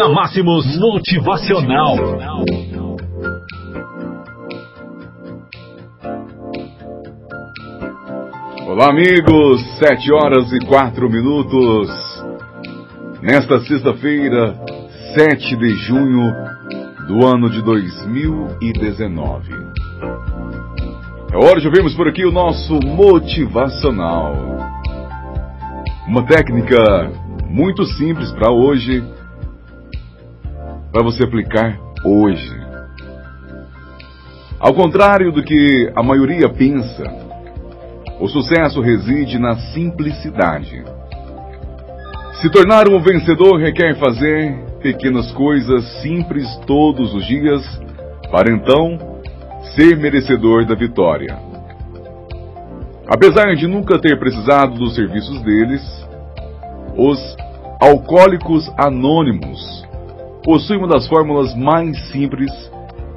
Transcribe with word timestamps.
Na 0.00 0.08
Máximos 0.08 0.64
Motivacional. 0.78 1.94
Olá, 8.66 8.88
amigos. 8.88 9.60
Sete 9.78 10.10
horas 10.10 10.50
e 10.54 10.58
quatro 10.64 11.10
minutos. 11.10 11.90
Nesta 13.20 13.60
sexta-feira, 13.60 14.58
7 15.18 15.54
de 15.58 15.68
junho 15.76 16.32
do 17.06 17.26
ano 17.26 17.50
de 17.50 17.60
2019. 17.62 19.52
É 21.30 21.36
hora 21.36 21.60
de 21.60 21.66
ouvirmos 21.66 21.94
por 21.94 22.08
aqui 22.08 22.24
o 22.24 22.32
nosso 22.32 22.72
motivacional. 22.86 24.34
Uma 26.08 26.24
técnica 26.24 27.12
muito 27.50 27.84
simples 27.84 28.32
para 28.32 28.50
hoje, 28.50 29.04
para 30.92 31.02
você 31.02 31.24
aplicar 31.24 31.78
hoje. 32.04 32.60
Ao 34.58 34.74
contrário 34.74 35.32
do 35.32 35.42
que 35.42 35.90
a 35.94 36.02
maioria 36.02 36.48
pensa, 36.48 37.04
o 38.20 38.28
sucesso 38.28 38.80
reside 38.80 39.38
na 39.38 39.56
simplicidade. 39.72 40.84
Se 42.40 42.50
tornar 42.50 42.88
um 42.88 43.00
vencedor 43.00 43.58
requer 43.58 43.96
fazer 43.96 44.64
pequenas 44.82 45.30
coisas 45.32 45.84
simples 46.02 46.46
todos 46.66 47.14
os 47.14 47.24
dias, 47.26 47.62
para 48.30 48.52
então 48.52 48.98
ser 49.74 49.96
merecedor 49.96 50.66
da 50.66 50.74
vitória. 50.74 51.38
Apesar 53.06 53.54
de 53.56 53.66
nunca 53.66 53.98
ter 53.98 54.18
precisado 54.18 54.74
dos 54.74 54.94
serviços 54.94 55.40
deles, 55.42 55.82
os 56.96 57.36
alcoólicos 57.80 58.70
anônimos 58.76 59.89
possuem 60.44 60.78
uma 60.78 60.88
das 60.88 61.06
fórmulas 61.06 61.54
mais 61.54 61.98
simples 62.10 62.50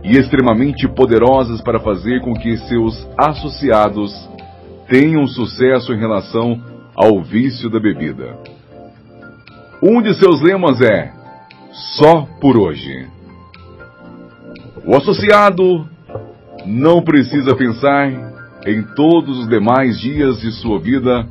e 0.04 0.18
extremamente 0.18 0.88
poderosas 0.88 1.62
para 1.62 1.80
fazer 1.80 2.22
com 2.22 2.34
que 2.34 2.58
seus 2.58 3.08
associados 3.18 4.12
tenham 4.88 5.26
sucesso 5.28 5.94
em 5.94 5.98
relação 5.98 6.62
ao 6.96 7.22
vício 7.22 7.70
da 7.70 7.80
bebida. 7.80 8.38
Um 9.82 10.02
de 10.02 10.14
seus 10.16 10.42
lemas 10.42 10.82
é 10.82 11.12
só 11.98 12.28
por 12.40 12.58
hoje. 12.58 13.08
O 14.86 14.96
associado 14.96 15.88
não 16.66 17.02
precisa 17.02 17.56
pensar 17.56 18.12
em 18.66 18.84
todos 18.96 19.40
os 19.40 19.48
demais 19.48 20.00
dias 20.00 20.40
de 20.40 20.52
sua 20.52 20.80
vida 20.80 21.28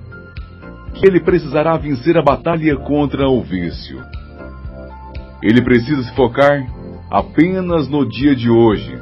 que 0.94 1.06
ele 1.06 1.20
precisará 1.20 1.76
vencer 1.76 2.16
a 2.18 2.22
batalha 2.22 2.76
contra 2.76 3.28
o 3.28 3.42
vício. 3.42 4.02
Ele 5.42 5.62
precisa 5.62 6.02
se 6.02 6.14
focar 6.14 6.64
apenas 7.10 7.88
no 7.88 8.08
dia 8.08 8.34
de 8.34 8.48
hoje. 8.48 8.96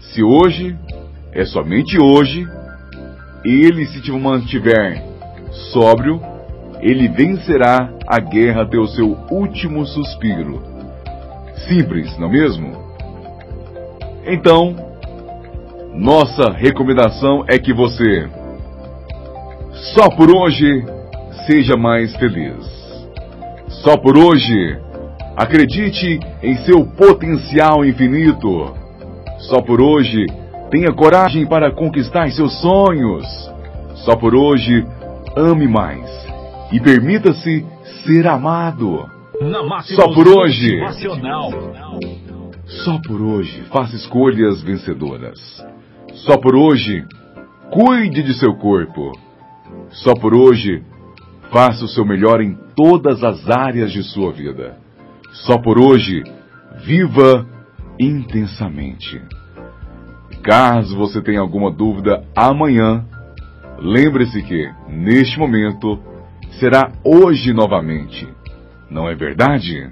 Se 0.00 0.22
hoje 0.22 0.76
é 1.32 1.44
somente 1.44 1.98
hoje, 2.00 2.46
ele 3.44 3.86
se 3.86 4.10
mantiver 4.12 5.02
sóbrio, 5.72 6.20
ele 6.80 7.08
vencerá 7.08 7.90
a 8.06 8.18
guerra 8.18 8.62
até 8.62 8.78
o 8.78 8.86
seu 8.86 9.16
último 9.30 9.86
suspiro. 9.86 10.62
Simples, 11.68 12.18
não 12.18 12.28
é 12.28 12.32
mesmo? 12.32 12.72
Então, 14.26 14.74
nossa 15.94 16.52
recomendação 16.52 17.44
é 17.48 17.58
que 17.58 17.72
você, 17.72 18.28
só 19.94 20.10
por 20.10 20.30
hoje, 20.30 20.84
seja 21.46 21.76
mais 21.76 22.14
feliz. 22.16 22.76
Só 23.82 23.96
por 23.96 24.16
hoje, 24.16 24.78
acredite 25.36 26.18
em 26.42 26.56
seu 26.64 26.86
potencial 26.86 27.84
infinito. 27.84 28.74
Só 29.50 29.60
por 29.60 29.80
hoje, 29.80 30.24
tenha 30.70 30.92
coragem 30.92 31.46
para 31.46 31.70
conquistar 31.70 32.30
seus 32.30 32.58
sonhos. 32.60 33.26
Só 33.96 34.16
por 34.16 34.34
hoje, 34.34 34.84
ame 35.36 35.68
mais 35.68 36.10
e 36.72 36.80
permita-se 36.80 37.64
ser 38.04 38.26
amado. 38.26 39.08
Só 39.94 40.12
por 40.14 40.26
hoje. 40.26 40.80
Só 42.84 42.98
por 43.06 43.20
hoje, 43.20 43.62
faça 43.70 43.94
escolhas 43.94 44.62
vencedoras. 44.62 45.38
Só 46.14 46.38
por 46.38 46.56
hoje, 46.56 47.04
cuide 47.70 48.22
de 48.22 48.34
seu 48.34 48.54
corpo. 48.54 49.12
Só 49.90 50.14
por 50.14 50.34
hoje, 50.34 50.82
faça 51.52 51.84
o 51.84 51.88
seu 51.88 52.04
melhor 52.04 52.40
em 52.40 52.56
todas 52.74 53.22
as 53.22 53.48
áreas 53.48 53.92
de 53.92 54.02
sua 54.02 54.32
vida. 54.32 54.85
Só 55.44 55.58
por 55.58 55.78
hoje, 55.78 56.22
viva 56.84 57.46
intensamente. 57.98 59.20
Caso 60.42 60.96
você 60.96 61.20
tenha 61.20 61.40
alguma 61.40 61.70
dúvida 61.70 62.24
amanhã, 62.34 63.04
lembre-se 63.78 64.42
que, 64.42 64.70
neste 64.88 65.38
momento, 65.38 65.98
será 66.58 66.90
hoje 67.04 67.52
novamente. 67.52 68.26
Não 68.90 69.08
é 69.08 69.14
verdade? 69.14 69.90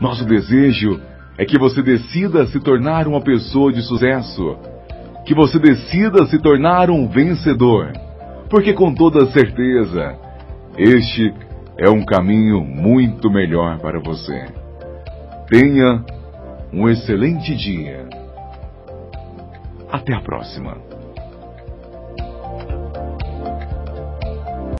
Nosso 0.00 0.24
desejo 0.24 1.00
é 1.36 1.44
que 1.44 1.58
você 1.58 1.82
decida 1.82 2.46
se 2.46 2.58
tornar 2.60 3.06
uma 3.06 3.20
pessoa 3.20 3.72
de 3.72 3.82
sucesso, 3.82 4.56
que 5.26 5.34
você 5.34 5.58
decida 5.58 6.26
se 6.26 6.38
tornar 6.38 6.90
um 6.90 7.08
vencedor, 7.08 7.92
porque 8.48 8.72
com 8.72 8.94
toda 8.94 9.26
certeza, 9.32 10.16
este 10.78 11.34
é 11.78 11.88
um 11.88 12.04
caminho 12.04 12.62
muito 12.62 13.30
melhor 13.30 13.78
para 13.78 14.00
você. 14.00 14.46
Tenha 15.48 16.04
um 16.72 16.88
excelente 16.88 17.54
dia. 17.54 18.08
Até 19.90 20.14
a 20.14 20.20
próxima. 20.20 20.95